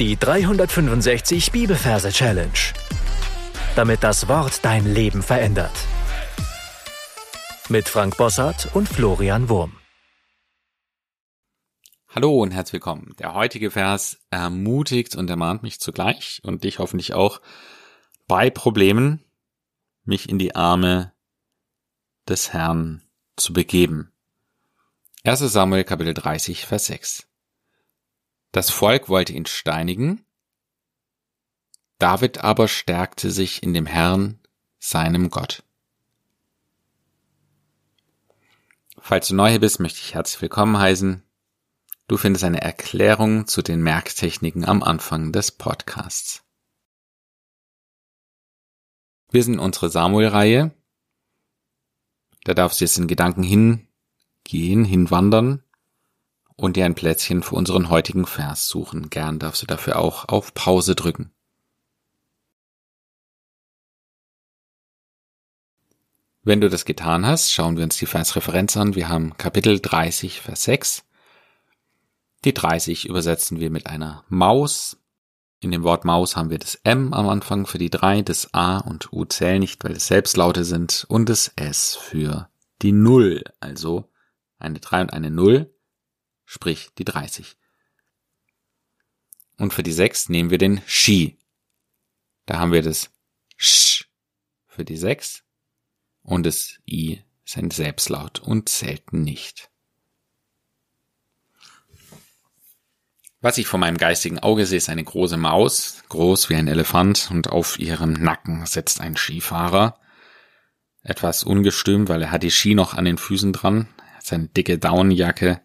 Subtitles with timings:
[0.00, 2.50] Die 365 Bibelverse Challenge.
[3.76, 5.70] Damit das Wort dein Leben verändert.
[7.68, 9.76] Mit Frank Bossart und Florian Wurm.
[12.08, 13.14] Hallo und herzlich willkommen.
[13.20, 17.40] Der heutige Vers ermutigt und ermahnt mich zugleich und dich hoffentlich auch
[18.26, 19.24] bei Problemen,
[20.02, 21.12] mich in die Arme
[22.28, 23.04] des Herrn
[23.36, 24.12] zu begeben.
[25.22, 27.28] 1 Samuel Kapitel 30, Vers 6.
[28.54, 30.24] Das Volk wollte ihn steinigen,
[31.98, 34.38] David aber stärkte sich in dem Herrn,
[34.78, 35.64] seinem Gott.
[38.96, 41.24] Falls du neu hier bist, möchte ich herzlich willkommen heißen.
[42.06, 46.44] Du findest eine Erklärung zu den Merktechniken am Anfang des Podcasts.
[49.32, 50.72] Wir sind in unserer Samuel-Reihe.
[52.44, 55.63] Da darfst du jetzt in Gedanken hingehen, hinwandern
[56.56, 59.10] und dir ein Plätzchen für unseren heutigen Vers suchen.
[59.10, 61.30] Gern darfst du dafür auch auf Pause drücken.
[66.42, 68.94] Wenn du das getan hast, schauen wir uns die Versreferenz an.
[68.94, 71.04] Wir haben Kapitel 30, Vers 6.
[72.44, 74.98] Die 30 übersetzen wir mit einer Maus.
[75.60, 78.76] In dem Wort Maus haben wir das M am Anfang für die 3, das A
[78.76, 82.50] und U zählen nicht, weil es Selbstlaute sind, und das S für
[82.82, 84.10] die Null, also
[84.58, 85.73] eine 3 und eine 0
[86.44, 87.56] sprich die 30.
[89.58, 91.38] Und für die 6 nehmen wir den Shi.
[92.46, 93.10] Da haben wir das
[93.56, 94.06] Sch
[94.66, 95.44] für die 6
[96.22, 99.70] und das I ist ein Selbstlaut und zählt nicht.
[103.44, 107.28] Was ich vor meinem geistigen Auge sehe, ist eine große Maus, groß wie ein Elefant,
[107.30, 110.00] und auf ihrem Nacken sitzt ein Skifahrer.
[111.02, 113.86] Etwas ungestüm, weil er hat die Ski noch an den Füßen dran,
[114.22, 115.60] seine dicke Daunenjacke,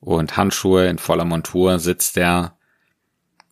[0.00, 2.58] und Handschuhe in voller Montur sitzt er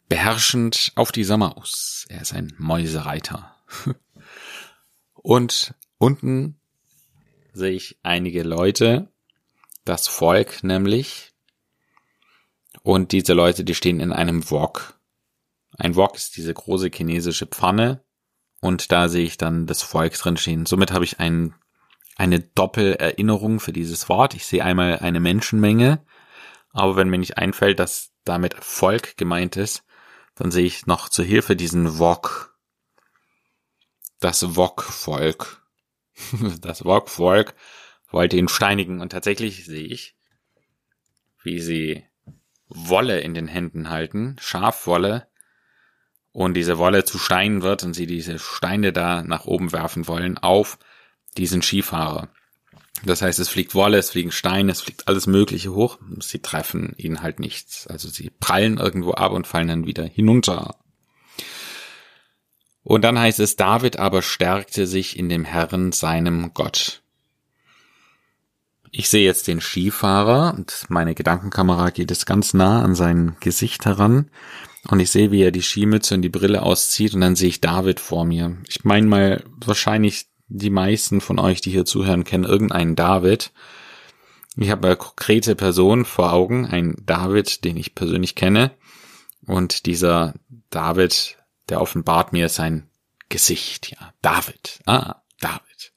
[0.09, 2.07] beherrschend auf dieser Maus.
[2.09, 3.57] Er ist ein Mäusereiter.
[5.15, 6.61] und unten
[7.53, 9.09] sehe ich einige Leute,
[9.85, 11.33] das Volk nämlich.
[12.83, 14.99] Und diese Leute, die stehen in einem Wok.
[15.77, 18.05] Ein Wok ist diese große chinesische Pfanne.
[18.61, 20.67] Und da sehe ich dann das Volk drin stehen.
[20.67, 21.55] Somit habe ich ein,
[22.17, 24.35] eine Doppelerinnerung für dieses Wort.
[24.35, 26.01] Ich sehe einmal eine Menschenmenge
[26.77, 29.85] aber wenn mir nicht einfällt, dass damit Volk gemeint ist,
[30.35, 32.57] dann sehe ich noch zur Hilfe diesen Wok.
[34.21, 35.63] Das Wok-Volk.
[36.61, 37.55] Das Wok-Volk
[38.11, 40.17] wollte ihn steinigen und tatsächlich sehe ich,
[41.43, 42.05] wie sie
[42.69, 45.29] Wolle in den Händen halten, Schafwolle,
[46.37, 50.37] und diese Wolle zu Steinen wird und sie diese Steine da nach oben werfen wollen
[50.37, 50.79] auf
[51.39, 52.29] diesen Skifahrer.
[53.05, 55.99] Das heißt, es fliegt Wolle, es fliegen Steine, es fliegt alles Mögliche hoch.
[56.21, 57.87] Sie treffen ihn halt nichts.
[57.87, 60.77] Also sie prallen irgendwo ab und fallen dann wieder hinunter.
[62.83, 67.03] Und dann heißt es, David aber stärkte sich in dem Herrn, seinem Gott.
[68.93, 73.85] Ich sehe jetzt den Skifahrer und meine Gedankenkamera geht es ganz nah an sein Gesicht
[73.85, 74.31] heran.
[74.89, 77.61] Und ich sehe, wie er die Skimütze und die Brille auszieht und dann sehe ich
[77.61, 78.57] David vor mir.
[78.69, 83.53] Ich meine mal wahrscheinlich die meisten von euch, die hier zuhören, kennen irgendeinen David.
[84.57, 88.71] Ich habe eine konkrete Person vor Augen, ein David, den ich persönlich kenne.
[89.47, 90.35] Und dieser
[90.71, 91.37] David,
[91.69, 92.89] der offenbart mir sein
[93.29, 93.91] Gesicht.
[93.91, 94.81] Ja, David.
[94.87, 95.93] Ah, David.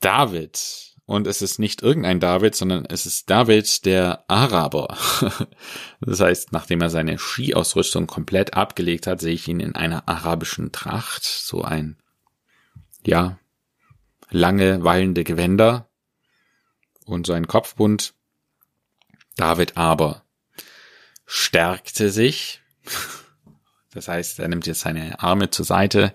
[0.00, 0.92] David.
[1.04, 4.96] Und es ist nicht irgendein David, sondern es ist David der Araber.
[6.00, 10.72] Das heißt, nachdem er seine Skiausrüstung komplett abgelegt hat, sehe ich ihn in einer arabischen
[10.72, 12.01] Tracht, so ein
[13.04, 13.38] ja,
[14.30, 15.88] lange wallende Gewänder
[17.04, 18.14] und sein Kopfbund.
[19.36, 20.24] David aber
[21.26, 22.60] stärkte sich.
[23.92, 26.14] Das heißt, er nimmt jetzt seine Arme zur Seite,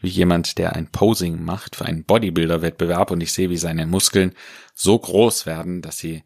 [0.00, 4.34] wie jemand, der ein Posing macht für einen Bodybuilder-Wettbewerb und ich sehe, wie seine Muskeln
[4.74, 6.24] so groß werden, dass sie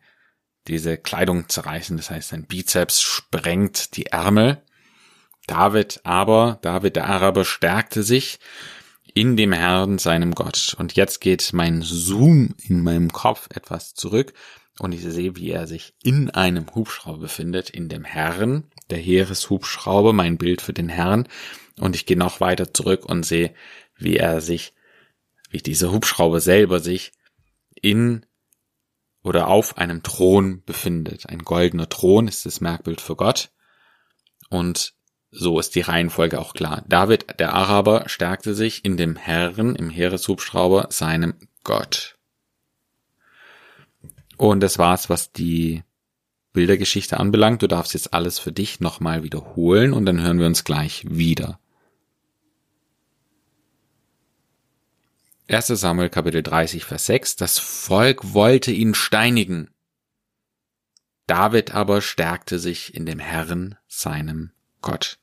[0.68, 1.96] diese Kleidung zerreißen.
[1.96, 4.62] Das heißt, sein Bizeps sprengt die Ärmel.
[5.46, 8.38] David aber, David der Araber stärkte sich
[9.14, 10.74] in dem Herrn, seinem Gott.
[10.78, 14.32] Und jetzt geht mein Zoom in meinem Kopf etwas zurück
[14.78, 20.12] und ich sehe, wie er sich in einem Hubschrauber befindet, in dem Herrn, der Heereshubschrauber,
[20.12, 21.28] mein Bild für den Herrn.
[21.78, 23.54] Und ich gehe noch weiter zurück und sehe,
[23.96, 24.72] wie er sich,
[25.50, 27.12] wie dieser Hubschrauber selber sich
[27.80, 28.24] in
[29.22, 31.28] oder auf einem Thron befindet.
[31.28, 33.50] Ein goldener Thron ist das Merkbild für Gott.
[34.48, 34.94] Und
[35.32, 36.84] so ist die Reihenfolge auch klar.
[36.86, 41.34] David, der Araber, stärkte sich in dem Herrn, im Heereshubschrauber, seinem
[41.64, 42.16] Gott.
[44.36, 45.82] Und das war's, was die
[46.52, 47.62] Bildergeschichte anbelangt.
[47.62, 51.58] Du darfst jetzt alles für dich nochmal wiederholen und dann hören wir uns gleich wieder.
[55.48, 57.36] 1 Samuel Kapitel 30, Vers 6.
[57.36, 59.70] Das Volk wollte ihn steinigen.
[61.26, 64.50] David aber stärkte sich in dem Herrn, seinem
[64.82, 65.21] Gott.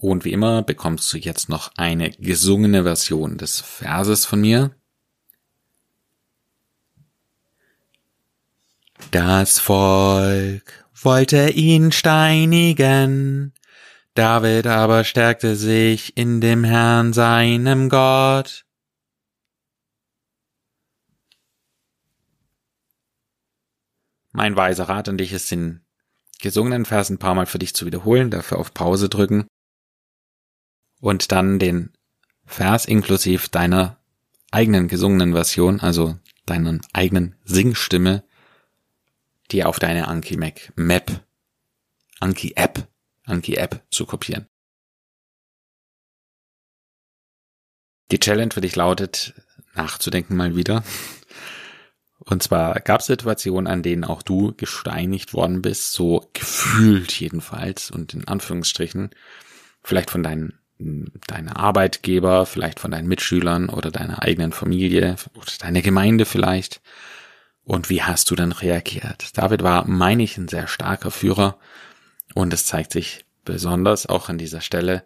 [0.00, 4.74] Und wie immer bekommst du jetzt noch eine gesungene Version des Verses von mir.
[9.10, 13.52] Das Volk wollte ihn steinigen,
[14.14, 18.64] David aber stärkte sich in dem Herrn seinem Gott.
[24.32, 25.84] Mein weiser Rat an dich ist, den
[26.40, 29.46] gesungenen Vers ein paar Mal für dich zu wiederholen, dafür auf Pause drücken
[31.00, 31.92] und dann den
[32.44, 33.98] Vers inklusive deiner
[34.50, 38.24] eigenen gesungenen Version, also deiner eigenen Singstimme,
[39.50, 41.24] die auf deine Anki Mac Map,
[42.20, 42.88] Anki App,
[43.24, 44.46] Anki App zu kopieren.
[48.10, 49.34] Die Challenge für dich lautet,
[49.74, 50.82] nachzudenken mal wieder.
[52.18, 57.90] Und zwar gab es Situationen, an denen auch du gesteinigt worden bist, so gefühlt jedenfalls
[57.90, 59.10] und in Anführungsstrichen,
[59.82, 60.59] vielleicht von deinen
[61.26, 66.80] deine Arbeitgeber, vielleicht von deinen Mitschülern oder deiner eigenen Familie oder deiner Gemeinde vielleicht.
[67.64, 69.36] Und wie hast du dann reagiert?
[69.36, 71.58] David war, meine ich, ein sehr starker Führer
[72.34, 75.04] und es zeigt sich besonders auch an dieser Stelle,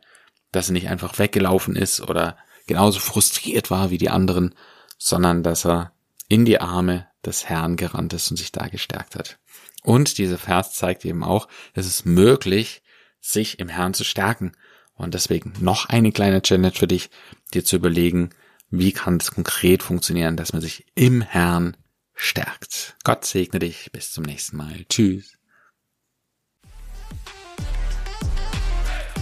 [0.52, 2.36] dass er nicht einfach weggelaufen ist oder
[2.66, 4.54] genauso frustriert war wie die anderen,
[4.98, 5.92] sondern dass er
[6.28, 9.38] in die Arme des Herrn gerannt ist und sich da gestärkt hat.
[9.82, 12.82] Und dieser Vers zeigt eben auch, es ist möglich,
[13.20, 14.52] sich im Herrn zu stärken.
[14.94, 17.11] Und deswegen noch eine kleine Challenge für dich,
[17.52, 18.31] dir zu überlegen,
[18.70, 21.76] wie kann es konkret funktionieren, dass man sich im Herrn
[22.14, 22.96] stärkt.
[23.05, 23.91] Gott segne dich.
[23.93, 24.85] Bis zum nächsten Mal.
[24.88, 25.37] Tschüss.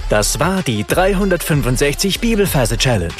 [0.08, 3.12] Das war die 365 Bibelferse Challenge.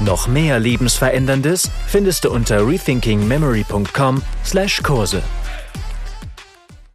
[0.00, 5.22] Noch mehr Lebensveränderndes findest du unter rethinkingmemory.com/Kurse.